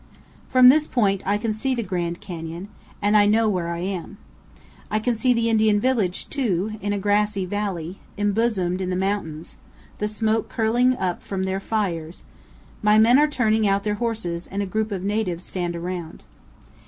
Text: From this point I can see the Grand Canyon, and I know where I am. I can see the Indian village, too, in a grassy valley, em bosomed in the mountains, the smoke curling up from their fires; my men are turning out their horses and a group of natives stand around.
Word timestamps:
From 0.49 0.69
this 0.69 0.87
point 0.87 1.21
I 1.27 1.37
can 1.37 1.53
see 1.53 1.75
the 1.75 1.83
Grand 1.83 2.19
Canyon, 2.19 2.69
and 3.03 3.15
I 3.15 3.27
know 3.27 3.47
where 3.47 3.67
I 3.67 3.81
am. 3.81 4.17
I 4.89 4.97
can 4.97 5.13
see 5.13 5.31
the 5.31 5.47
Indian 5.47 5.79
village, 5.79 6.27
too, 6.27 6.79
in 6.81 6.91
a 6.91 6.97
grassy 6.97 7.45
valley, 7.45 7.99
em 8.17 8.31
bosomed 8.33 8.81
in 8.81 8.89
the 8.89 8.95
mountains, 8.95 9.57
the 9.99 10.07
smoke 10.07 10.49
curling 10.49 10.97
up 10.97 11.21
from 11.21 11.43
their 11.43 11.59
fires; 11.59 12.23
my 12.81 12.97
men 12.97 13.19
are 13.19 13.27
turning 13.27 13.67
out 13.67 13.83
their 13.83 13.93
horses 14.01 14.47
and 14.47 14.63
a 14.63 14.65
group 14.65 14.91
of 14.91 15.03
natives 15.03 15.45
stand 15.45 15.75
around. 15.75 16.23